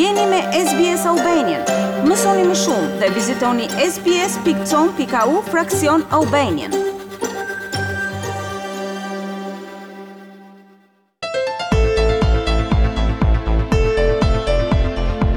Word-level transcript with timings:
Jeni 0.00 0.26
me 0.30 0.38
SBS 0.66 1.04
Albanian. 1.06 1.62
Mësoni 2.08 2.44
më 2.48 2.56
shumë 2.64 2.90
dhe 3.00 3.08
vizitoni 3.16 3.66
sbs.com.au 3.88 5.40
fraksion 5.52 6.04
Albanian. 6.18 6.76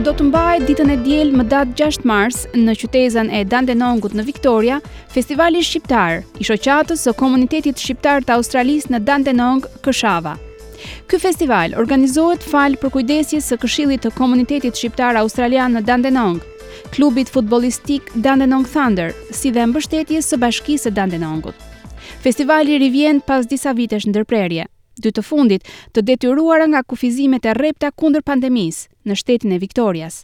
Do 0.06 0.14
të 0.18 0.26
mbaj 0.30 0.56
ditën 0.68 0.90
e 0.94 1.00
djel 1.08 1.30
më 1.38 1.46
datë 1.52 1.76
6 1.82 2.02
mars 2.12 2.40
në 2.58 2.74
qytezan 2.84 3.30
e 3.38 3.44
Dandenongut 3.46 4.16
në 4.18 4.26
Viktoria, 4.30 4.78
Festivali 5.14 5.62
Shqiptar, 5.64 6.22
i 6.42 6.48
shoqatës 6.48 7.08
o 7.12 7.16
komunitetit 7.22 7.80
Shqiptar 7.82 8.24
të 8.26 8.38
Australis 8.40 8.88
në 8.94 9.04
Dandenong, 9.08 9.62
Këshava. 9.86 10.36
Ky 11.08 11.18
festival 11.20 11.74
organizohet 11.78 12.44
fal 12.52 12.74
për 12.82 12.92
kujdesjes 12.96 13.48
së 13.52 13.58
Këshillit 13.62 14.04
të 14.06 14.12
Komunitetit 14.18 14.78
Shqiptar 14.80 15.20
Australian 15.20 15.76
në 15.78 15.84
Dandenong, 15.88 16.40
klubit 16.96 17.30
futbolistik 17.30 18.10
Dandenong 18.16 18.66
Thunder, 18.68 19.14
si 19.38 19.52
dhe 19.52 19.66
mbështetjes 19.72 20.32
së 20.32 20.40
Bashkisë 20.42 20.88
së 20.90 20.96
Dandenongut. 20.98 21.56
Festivali 22.24 22.80
rivjen 22.82 23.22
pas 23.28 23.48
disa 23.50 23.74
vitesh 23.78 24.08
ndërprerje, 24.10 24.66
dy 25.02 25.10
të 25.14 25.22
fundit 25.26 25.70
të 25.96 26.04
detyruara 26.10 26.68
nga 26.72 26.84
kufizimet 26.84 27.46
e 27.50 27.54
repta 27.58 27.92
kundër 27.92 28.24
pandemisë 28.28 28.90
në 29.10 29.18
shtetin 29.22 29.56
e 29.56 29.62
Viktorias. 29.64 30.24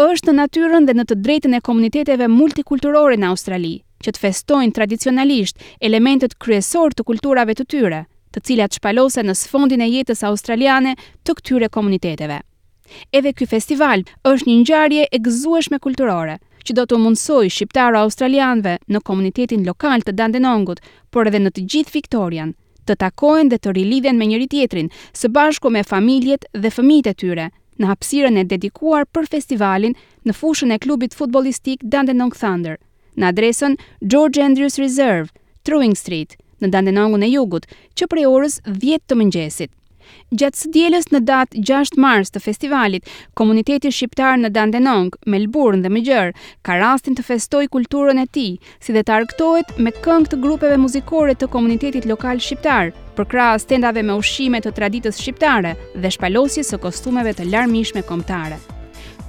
Është 0.00 0.32
në 0.32 0.38
natyrën 0.40 0.86
dhe 0.88 0.94
në 0.98 1.04
të 1.08 1.18
drejtën 1.24 1.54
e 1.56 1.60
komuniteteve 1.68 2.26
multikulturore 2.28 3.14
në 3.20 3.28
Australi, 3.30 3.76
që 4.02 4.10
të 4.16 4.22
festojnë 4.24 4.74
tradicionalisht 4.74 5.60
elementet 5.86 6.34
kryesor 6.42 6.90
të 6.98 7.04
kulturave 7.06 7.54
të 7.54 7.66
tyre, 7.70 8.00
të 8.32 8.42
cilat 8.48 8.76
shpalose 8.78 9.22
në 9.24 9.34
sfondin 9.36 9.84
e 9.84 9.90
jetës 9.92 10.24
australiane 10.28 10.94
të 11.24 11.34
këtyre 11.38 11.68
komuniteteve. 11.72 12.40
Edhe 13.12 13.32
ky 13.36 13.46
festival 13.48 14.02
është 14.28 14.48
një 14.48 14.56
ngjarje 14.62 15.04
e 15.12 15.20
gëzueshme 15.26 15.78
kulturore, 15.84 16.38
që 16.64 16.74
do 16.78 16.84
të 16.86 16.98
mundësoj 17.02 17.48
shqiptarë 17.50 17.98
australianëve 18.04 18.74
në 18.92 18.98
komunitetin 19.08 19.64
lokal 19.66 20.04
të 20.04 20.14
Dandenongut, 20.18 20.80
por 21.12 21.28
edhe 21.30 21.40
në 21.42 21.50
të 21.56 21.64
gjithë 21.72 21.94
Victorian, 21.96 22.52
të 22.86 22.96
takohen 23.02 23.50
dhe 23.50 23.58
të 23.62 23.74
rilidhen 23.78 24.18
me 24.18 24.26
njëri-tjetrin, 24.30 24.90
së 25.14 25.30
bashku 25.34 25.70
me 25.70 25.82
familjet 25.86 26.46
dhe 26.52 26.70
fëmijët 26.76 27.10
e 27.10 27.14
tyre, 27.24 27.48
në 27.82 27.88
hapësirën 27.90 28.38
e 28.38 28.44
dedikuar 28.52 29.08
për 29.14 29.28
festivalin 29.34 29.96
në 30.28 30.36
fushën 30.38 30.72
e 30.74 30.78
klubit 30.78 31.16
futbollistik 31.18 31.82
Dandenong 31.82 32.34
Thunder, 32.36 32.76
në 33.18 33.30
adresën 33.32 33.78
George 34.04 34.42
Andrews 34.44 34.78
Reserve, 34.78 35.30
Truing 35.64 35.96
Street, 35.98 36.36
në 36.62 36.70
Dandenongun 36.72 37.26
e 37.26 37.30
Jugut, 37.34 37.66
që 37.98 38.08
prej 38.12 38.28
orës 38.30 38.60
10 38.66 39.04
të 39.08 39.18
mëngjesit. 39.20 39.72
Gjatë 40.32 40.58
së 40.58 40.70
dielës 40.74 41.06
në 41.12 41.20
datë 41.28 41.60
6 41.68 41.94
mars 42.02 42.32
të 42.32 42.40
festivalit, 42.44 43.06
komuniteti 43.38 43.92
shqiptar 43.92 44.40
në 44.40 44.50
Dandenong, 44.52 45.12
Melbourne 45.30 45.82
dhe 45.84 45.90
më 45.92 46.02
ka 46.66 46.76
rastin 46.80 47.14
të 47.16 47.24
festojë 47.30 47.70
kulturën 47.76 48.20
e 48.24 48.26
tij, 48.26 48.58
si 48.80 48.92
dhe 48.92 49.02
të 49.04 49.14
argëtohet 49.18 49.78
me 49.78 49.94
këngë 50.04 50.32
të 50.34 50.40
grupeve 50.42 50.76
muzikore 50.80 51.34
të 51.36 51.48
komunitetit 51.54 52.06
lokal 52.10 52.40
shqiptar, 52.40 52.92
kra 53.16 53.48
stendave 53.58 54.02
me 54.02 54.12
ushqime 54.20 54.60
të 54.60 54.74
traditës 54.76 55.16
shqiptare 55.22 55.76
dhe 55.96 56.12
shpalosjes 56.14 56.72
së 56.72 56.82
kostumeve 56.84 57.32
të 57.34 57.48
larmishme 57.52 58.04
kombëtare 58.08 58.60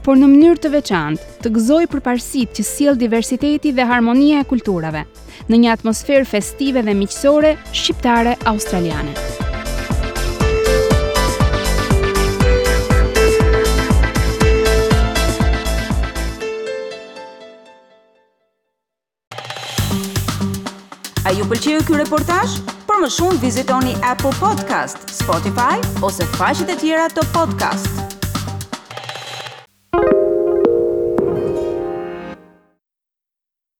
por 0.03 0.19
në 0.19 0.27
mënyrë 0.29 0.59
të 0.63 0.69
veçantë, 0.73 1.27
të 1.43 1.51
gëzoj 1.55 1.85
për 1.91 2.01
parësit 2.03 2.57
që 2.57 2.63
sjell 2.67 2.97
diversiteti 2.99 3.71
dhe 3.75 3.85
harmonia 3.87 4.41
e 4.43 4.47
kulturave, 4.49 5.05
në 5.49 5.59
një 5.63 5.71
atmosferë 5.77 6.27
festive 6.27 6.83
dhe 6.83 6.95
miqësore 6.99 7.53
shqiptare 7.71 8.35
australiane. 8.51 9.15
A 21.23 21.31
ju 21.31 21.45
pëlqeu 21.49 21.79
ky 21.87 21.97
reportazh? 22.01 22.59
Për 22.89 22.99
më 23.01 23.09
shumë 23.15 23.39
vizitoni 23.41 23.93
App-u 24.03 24.33
Podcast, 24.41 25.07
Spotify 25.15 25.79
ose 26.03 26.27
faqet 26.35 26.75
e 26.75 26.81
tjera 26.83 27.07
të 27.15 27.25
podcast-it. 27.33 28.12